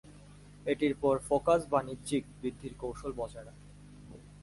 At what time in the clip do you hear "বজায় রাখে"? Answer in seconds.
3.11-3.67